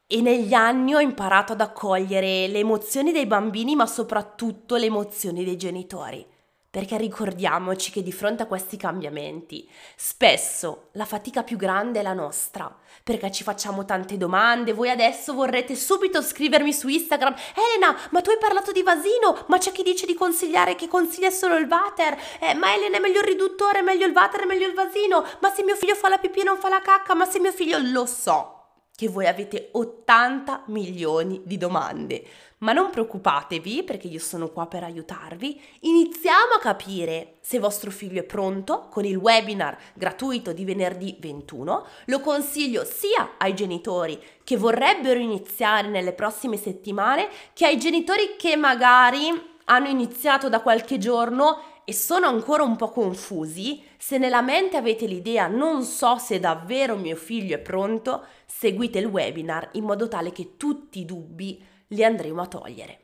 E 0.08 0.22
negli 0.22 0.54
anni 0.54 0.94
ho 0.94 1.00
imparato 1.00 1.54
ad 1.54 1.62
accogliere 1.62 2.48
le 2.48 2.60
emozioni 2.60 3.12
dei 3.12 3.26
bambini, 3.26 3.76
ma 3.76 3.88
soprattutto 3.88 4.76
le 4.76 4.86
emozioni 4.86 5.44
dei 5.44 5.58
genitori. 5.58 6.24
Perché 6.70 6.96
ricordiamoci 6.96 7.90
che 7.90 8.04
di 8.04 8.12
fronte 8.12 8.44
a 8.44 8.46
questi 8.46 8.78
cambiamenti, 8.78 9.68
spesso 9.96 10.90
la 10.92 11.06
fatica 11.06 11.42
più 11.42 11.58
grande 11.58 12.02
è 12.02 12.04
la 12.04 12.14
nostra, 12.14 12.72
perché 13.04 13.32
ci 13.32 13.44
facciamo 13.44 13.84
tante 13.84 14.16
domande, 14.18 14.74
voi 14.74 14.92
adesso 14.92 15.34
vorrete 15.34 15.74
subito 15.76 16.22
scrivermi 16.22 16.72
su 16.72 16.88
Instagram, 16.88 17.34
Elena, 17.56 17.98
ma 18.12 18.22
tu 18.22 18.30
hai 18.30 18.38
parlato 18.38 18.72
di 18.72 18.84
vasino, 18.84 19.46
ma 19.48 19.58
c'è 19.58 19.72
chi 19.72 19.82
dice 19.82 20.06
di 20.06 20.14
consigliare 20.14 20.76
che 20.76 20.88
consiglia 20.88 21.32
solo 21.32 21.56
il 21.56 21.66
water, 21.68 22.16
eh, 22.42 22.54
ma 22.54 22.76
Elena 22.76 22.98
è 22.98 23.00
meglio 23.00 23.22
il 23.22 23.28
riduttore, 23.28 23.80
è 23.80 23.82
meglio 23.82 24.06
il 24.06 24.14
water, 24.14 24.42
è 24.42 24.46
meglio 24.46 24.68
il 24.68 24.76
vasino, 24.76 25.26
ma 25.40 25.52
se 25.52 25.64
mio 25.64 25.76
figlio 25.76 25.96
fa 25.96 26.10
la 26.10 26.20
pipì 26.20 26.44
non 26.44 26.58
fa 26.58 26.70
la 26.70 26.82
cacca, 26.82 27.16
ma 27.16 27.26
se 27.26 27.40
mio 27.40 27.54
figlio 27.54 27.80
lo 27.82 28.06
so, 28.06 28.65
che 28.96 29.10
voi 29.10 29.28
avete 29.28 29.70
80 29.74 30.64
milioni 30.68 31.42
di 31.44 31.58
domande. 31.58 32.24
Ma 32.60 32.72
non 32.72 32.90
preoccupatevi 32.90 33.84
perché 33.84 34.08
io 34.08 34.20
sono 34.20 34.48
qua 34.48 34.66
per 34.68 34.84
aiutarvi. 34.84 35.62
Iniziamo 35.82 36.54
a 36.56 36.60
capire 36.60 37.36
se 37.42 37.60
vostro 37.60 37.92
figlio 37.92 38.22
è 38.22 38.24
pronto 38.24 38.88
con 38.90 39.04
il 39.04 39.18
webinar 39.18 39.78
gratuito 39.94 40.54
di 40.54 40.64
venerdì 40.64 41.18
21. 41.20 41.86
Lo 42.06 42.20
consiglio 42.22 42.86
sia 42.86 43.32
ai 43.38 43.54
genitori 43.54 44.20
che 44.44 44.56
vorrebbero 44.56 45.20
iniziare 45.20 45.90
nelle 45.90 46.14
prossime 46.14 46.56
settimane 46.56 47.28
che 47.54 47.66
ai 47.66 47.78
genitori 47.78 48.36
che 48.38 48.56
magari 48.56 49.54
hanno 49.66 49.88
iniziato 49.88 50.48
da 50.48 50.62
qualche 50.62 50.98
giorno 50.98 51.74
e 51.86 51.94
sono 51.94 52.28
ancora 52.28 52.64
un 52.64 52.76
po' 52.76 52.90
confusi, 52.90 53.84
se 53.98 54.18
nella 54.18 54.42
mente 54.42 54.76
avete 54.76 55.06
l'idea 55.06 55.48
non 55.48 55.84
so 55.84 56.18
se 56.18 56.40
davvero 56.40 56.96
mio 56.96 57.16
figlio 57.16 57.56
è 57.56 57.60
pronto, 57.60 58.26
seguite 58.46 59.00
il 59.00 59.06
webinar 59.06 59.70
in 59.74 59.84
modo 59.84 60.08
tale 60.08 60.32
che 60.32 60.58
tutti 60.58 61.00
i 61.00 61.06
dubbi 61.06 61.64
li 61.90 62.04
andremo 62.04 62.42
a 62.42 62.48
togliere. 62.48 63.00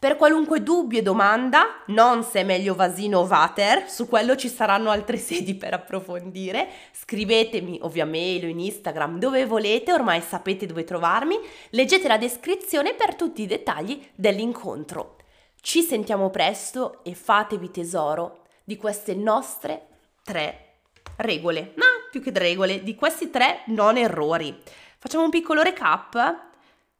Per 0.00 0.14
qualunque 0.14 0.62
dubbio 0.62 1.00
e 1.00 1.02
domanda, 1.02 1.82
non 1.86 2.22
se 2.22 2.40
è 2.40 2.44
meglio 2.44 2.76
vasino 2.76 3.18
o 3.18 3.26
water, 3.26 3.90
su 3.90 4.06
quello 4.08 4.36
ci 4.36 4.48
saranno 4.48 4.90
altre 4.90 5.16
sedi 5.18 5.56
per 5.56 5.74
approfondire, 5.74 6.68
scrivetemi 6.92 7.80
o 7.82 7.88
via 7.88 8.06
mail 8.06 8.44
o 8.44 8.48
in 8.48 8.60
Instagram 8.60 9.18
dove 9.18 9.44
volete, 9.44 9.92
ormai 9.92 10.20
sapete 10.20 10.66
dove 10.66 10.84
trovarmi, 10.84 11.36
leggete 11.70 12.06
la 12.06 12.16
descrizione 12.16 12.94
per 12.94 13.16
tutti 13.16 13.42
i 13.42 13.46
dettagli 13.46 14.00
dell'incontro. 14.14 15.17
Ci 15.60 15.82
sentiamo 15.82 16.30
presto 16.30 17.02
e 17.02 17.14
fatevi 17.14 17.70
tesoro 17.70 18.44
di 18.64 18.76
queste 18.76 19.14
nostre 19.14 19.86
tre 20.22 20.80
regole, 21.16 21.72
ma 21.76 21.84
più 22.10 22.22
che 22.22 22.32
regole, 22.32 22.82
di 22.82 22.94
questi 22.94 23.28
tre 23.28 23.62
non 23.66 23.96
errori. 23.96 24.56
Facciamo 24.98 25.24
un 25.24 25.30
piccolo 25.30 25.62
recap? 25.62 26.46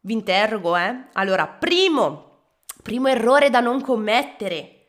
Vi 0.01 0.12
interrogo, 0.12 0.77
eh? 0.77 1.05
Allora, 1.12 1.47
primo, 1.47 2.40
primo 2.83 3.09
errore 3.09 3.49
da 3.49 3.61
non 3.61 3.81
commettere. 3.81 4.87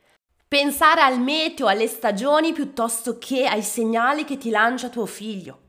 Pensare 0.47 1.01
al 1.01 1.19
meteo, 1.19 1.67
alle 1.67 1.87
stagioni 1.87 2.53
piuttosto 2.53 3.17
che 3.17 3.45
ai 3.45 3.61
segnali 3.61 4.25
che 4.25 4.37
ti 4.37 4.49
lancia 4.49 4.89
tuo 4.89 5.05
figlio. 5.05 5.67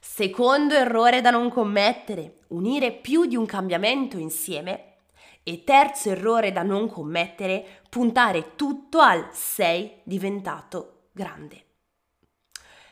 Secondo 0.00 0.74
errore 0.74 1.20
da 1.20 1.30
non 1.30 1.48
commettere, 1.48 2.38
unire 2.48 2.92
più 2.92 3.24
di 3.24 3.36
un 3.36 3.46
cambiamento 3.46 4.18
insieme 4.18 4.95
e 5.48 5.62
terzo 5.62 6.10
errore 6.10 6.50
da 6.50 6.64
non 6.64 6.90
commettere, 6.90 7.64
puntare 7.88 8.56
tutto 8.56 8.98
al 8.98 9.28
sei 9.30 10.00
diventato 10.02 11.10
grande. 11.12 11.62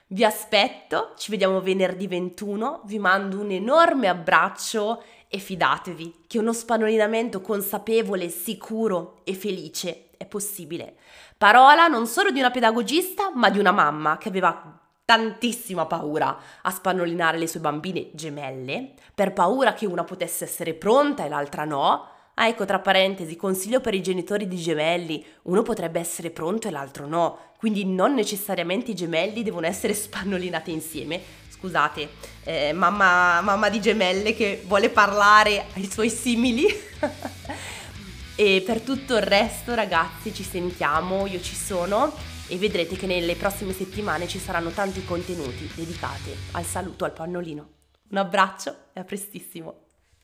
Vi 0.07 0.25
aspetto, 0.25 1.15
ci 1.17 1.33
vediamo 1.33 1.61
venerdì 1.61 2.07
21, 2.07 2.83
vi 2.85 3.01
mando 3.01 3.41
un 3.41 3.51
enorme 3.51 4.07
abbraccio 4.07 5.03
e 5.27 5.39
fidatevi 5.39 6.27
che 6.29 6.39
uno 6.39 6.53
spannolinamento 6.53 7.41
consapevole, 7.41 8.29
sicuro 8.29 9.23
e 9.25 9.35
felice 9.35 10.11
è 10.17 10.25
possibile. 10.25 10.95
Parola 11.37 11.89
non 11.89 12.07
solo 12.07 12.31
di 12.31 12.39
una 12.39 12.53
pedagogista, 12.53 13.33
ma 13.35 13.51
di 13.51 13.59
una 13.59 13.73
mamma 13.73 14.17
che 14.17 14.29
aveva 14.29 14.79
tantissima 15.05 15.87
paura 15.87 16.39
a 16.63 16.71
spannolinare 16.71 17.37
le 17.37 17.49
sue 17.49 17.59
bambine 17.59 18.11
gemelle, 18.13 18.93
per 19.13 19.33
paura 19.33 19.73
che 19.73 19.87
una 19.87 20.05
potesse 20.05 20.45
essere 20.45 20.75
pronta 20.75 21.25
e 21.25 21.29
l'altra 21.29 21.65
no, 21.65 22.13
Ah, 22.35 22.49
ecco, 22.49 22.65
tra 22.65 22.81
parentesi, 22.81 23.37
consiglio 23.37 23.81
per 23.81 23.95
i 23.95 24.03
genitori 24.03 24.49
di 24.49 24.57
gemelli, 24.57 25.25
uno 25.43 25.63
potrebbe 25.63 26.01
essere 26.01 26.31
pronto 26.31 26.67
e 26.67 26.73
l'altro 26.73 27.07
no, 27.07 27.53
quindi 27.59 27.85
non 27.85 28.13
necessariamente 28.13 28.91
i 28.91 28.95
gemelli 28.95 29.45
devono 29.45 29.67
essere 29.67 29.95
spannolinati 29.95 30.73
insieme. 30.73 31.21
Scusate, 31.49 32.09
eh, 32.43 32.73
mamma, 32.73 33.41
mamma 33.41 33.69
di 33.71 33.81
gemelle 33.81 34.35
che 34.35 34.63
vuole 34.67 34.91
parlare 34.91 35.67
ai 35.75 35.89
suoi 35.89 36.11
simili. 36.11 36.67
e 38.35 38.63
per 38.67 38.81
tutto 38.81 39.17
il 39.17 39.23
resto, 39.23 39.75
ragazzi, 39.75 40.35
ci 40.35 40.43
sentiamo, 40.43 41.27
io 41.27 41.41
ci 41.41 41.55
sono 41.55 42.13
e 42.49 42.59
vedrete 42.59 42.97
che 42.97 43.07
nelle 43.07 43.37
prossime 43.37 43.73
settimane 43.73 44.27
ci 44.27 44.39
saranno 44.39 44.71
tanti 44.71 45.05
contenuti 45.05 45.71
dedicati 45.75 46.35
al 46.51 46.65
saluto 46.65 47.05
al 47.05 47.13
pannolino. 47.13 47.69
Un 48.11 48.17
abbraccio 48.19 48.77
e 48.93 49.01
a 49.01 49.05
prestissimo! 49.05 49.84